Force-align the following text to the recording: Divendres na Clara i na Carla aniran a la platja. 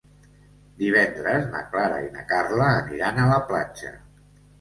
Divendres 0.77 1.43
na 1.55 1.61
Clara 1.73 1.99
i 2.05 2.07
na 2.15 2.23
Carla 2.31 2.71
aniran 2.79 3.21
a 3.25 3.29
la 3.33 3.37
platja. 3.53 3.93